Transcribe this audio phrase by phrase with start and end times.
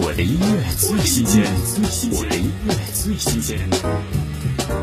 [0.00, 1.42] 我的音乐最新鲜，
[2.12, 3.58] 我的音乐最新鲜。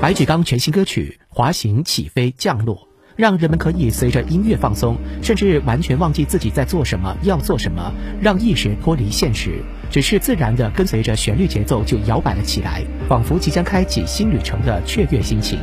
[0.01, 2.75] 白举纲全新歌曲《滑行起飞降落》，
[3.15, 15.57] 让人们可以随着音乐放松，甚至完全忘记自己在做什么、要做什么，让意识脱离现实，只是自然的跟随着旋律节奏就摇摆了起来，仿佛即将开启新旅程的雀跃心情。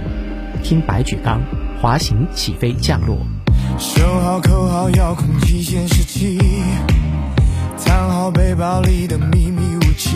[0.62, 1.42] 听白举纲
[1.78, 3.16] 《滑行起飞降落》。
[3.78, 4.88] 收好扣好
[8.62, 10.10] 包里的秘密武器，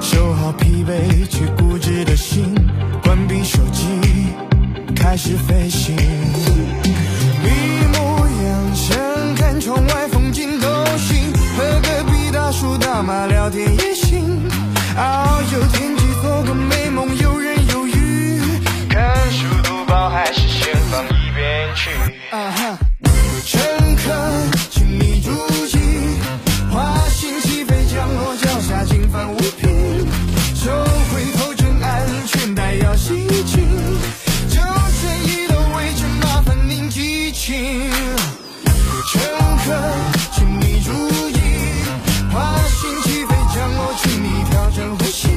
[0.00, 2.52] 收好疲惫却固执的心，
[3.04, 3.86] 关闭手机，
[4.96, 5.96] 开始飞行。
[5.96, 7.50] 闭
[7.92, 8.98] 目养神，
[9.36, 10.66] 看窗外风景都
[10.96, 14.42] 行，和隔壁大叔大妈聊天也行。
[14.96, 16.87] 遨游天际，做个美
[37.48, 37.90] 记清。
[39.10, 39.22] 乘
[39.64, 39.72] 客，
[40.34, 40.92] 请你注
[41.30, 41.32] 意，
[42.30, 45.28] 滑行起飞降落，请你调整呼吸，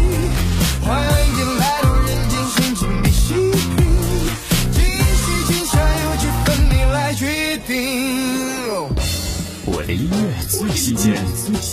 [0.82, 0.90] 欢
[1.38, 3.34] 迎来到人间，先请你细
[3.78, 3.80] 品，
[4.74, 7.72] 惊喜惊吓有几分你来决定。
[9.66, 11.16] 我的音乐最新鲜，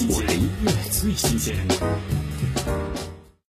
[0.09, 1.57] 我的音乐最新鲜。